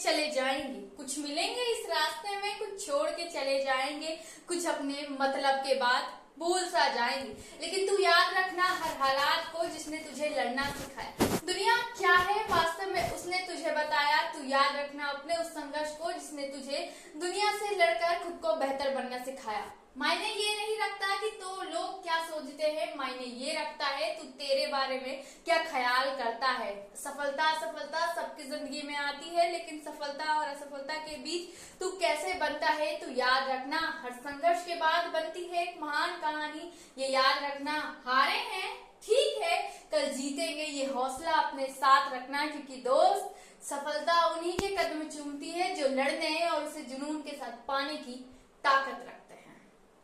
चले 0.00 0.30
जाएँगे। 0.30 0.96
कुछ 0.96 1.18
मिलेंगे 1.18 1.62
इस 1.62 1.90
रास्ते 1.90 2.36
में, 2.36 2.58
कुछ 2.58 2.86
छोड़ 2.86 3.10
के 3.10 3.30
चले 3.30 3.64
जाएँगे। 3.64 4.20
कुछ 4.48 4.66
अपने 4.66 5.06
मतलब 5.10 5.54
के 5.54 5.74
बाद 5.74 6.20
भूल 6.38 6.60
सा 6.60 6.88
जाएँगे। 6.88 7.36
लेकिन 7.60 7.88
तू 7.88 8.02
याद 8.02 8.34
रखना 8.36 8.64
हर 8.64 8.96
हालात 8.96 9.52
को 9.56 9.66
जिसने 9.66 9.96
तुझे 9.96 10.28
लड़ना 10.28 10.64
सिखाया। 10.64 11.26
दुनिया 11.26 11.76
क्या 11.98 12.14
है? 12.14 12.44
वास्तव 12.44 12.90
में 12.90 13.12
उसने 13.12 13.38
तुझे 13.38 13.70
बताया। 13.70 14.32
तू 14.32 14.44
याद 14.44 14.76
रखना 14.76 15.06
अपने 15.06 15.34
उस 15.34 15.46
संघर्ष 15.46 15.90
को 15.90 16.12
जिसने 16.12 16.42
तुझे 16.42 16.96
दुनिया 17.16 17.52
से 17.52 17.76
लड़कर 17.76 18.18
खुद 18.24 18.38
को 18.42 18.56
बेहतर 18.56 18.94
बनना 18.94 19.24
सिखाया। 19.24 19.72
मायने 19.98 20.26
ये 20.26 20.56
नहीं 20.56 20.78
रखता 20.78 21.16
कि 21.16 21.30
तो 21.30 21.62
लोग 21.62 22.02
क्या 22.02 22.29
सोचते 22.40 22.66
हैं, 22.66 22.96
मायने 22.96 23.24
ये 23.36 23.52
रखता 23.54 23.86
है, 23.86 24.08
तू 24.18 24.24
तेरे 24.38 24.66
बारे 24.66 24.98
में 25.00 25.22
क्या 25.44 25.56
ख्याल 25.64 26.10
करता 26.16 26.50
है? 26.52 26.72
सफलता 26.96 27.44
असफलता 27.46 28.06
सबकी 28.14 28.44
ज़िंदगी 28.44 28.82
में 28.82 28.96
आती 28.96 29.34
है, 29.36 29.50
लेकिन 29.52 29.80
सफलता 29.80 30.34
और 30.34 30.48
असफलता 30.48 30.94
के 30.98 31.16
बीच 31.18 31.48
तू 31.80 31.90
कैसे 32.00 32.34
बनता 32.34 32.70
है, 32.70 32.94
तू 33.00 33.10
याद 33.12 33.50
रखना। 33.50 33.80
हर 34.04 34.12
संघर्ष 34.20 34.64
के 34.66 34.74
बाद 34.76 35.12
बनती 35.12 35.44
है 35.44 35.62
एक 35.62 35.82
महान 35.82 36.20
कहानी। 36.20 36.70
ये 36.98 37.08
याद 37.08 37.44
रखना, 37.44 37.76
हारे 38.06 38.38
हैं, 38.48 38.72
ठीक 39.02 39.42
है, 39.42 39.58
कल 39.92 40.10
जीतेंगे, 40.12 40.64
ये 40.64 40.86
हौसला 40.86 41.32
अपने 41.34 41.66
साथ 41.74 42.12
रखना, 42.14 42.46
क्योंकि 42.46 42.82
दोस्त 42.82 43.34
सफलता 43.64 44.24
उन्हीं 44.26 44.58
के 44.58 44.68
कदम 44.76 45.08
चूमती 45.08 45.50
है 45.50 45.74
जो 45.76 45.88
लड़ने 45.94 46.36
और 46.48 46.64
उसे 46.64 46.82
जुनून 46.84 47.22
के 47.22 47.36
साथ 47.36 47.66
पाने 47.68 47.96
की 47.96 48.24
ताकत 48.64 49.06
रखते 49.06 49.19